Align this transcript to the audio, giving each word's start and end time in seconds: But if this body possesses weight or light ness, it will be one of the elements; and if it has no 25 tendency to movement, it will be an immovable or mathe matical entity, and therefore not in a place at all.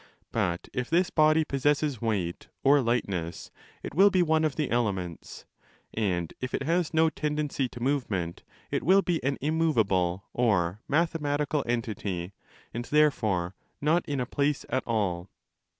But 0.31 0.67
if 0.73 0.89
this 0.89 1.11
body 1.11 1.45
possesses 1.45 2.01
weight 2.01 2.47
or 2.63 2.81
light 2.81 3.07
ness, 3.07 3.51
it 3.83 3.93
will 3.93 4.09
be 4.09 4.23
one 4.23 4.43
of 4.43 4.55
the 4.55 4.71
elements; 4.71 5.45
and 5.93 6.33
if 6.41 6.55
it 6.55 6.63
has 6.63 6.91
no 6.91 7.11
25 7.11 7.21
tendency 7.21 7.69
to 7.69 7.79
movement, 7.83 8.41
it 8.71 8.81
will 8.81 9.03
be 9.03 9.23
an 9.23 9.37
immovable 9.41 10.23
or 10.33 10.81
mathe 10.89 11.19
matical 11.21 11.61
entity, 11.67 12.33
and 12.73 12.85
therefore 12.85 13.53
not 13.79 14.03
in 14.09 14.19
a 14.19 14.25
place 14.25 14.65
at 14.69 14.81
all. 14.87 15.29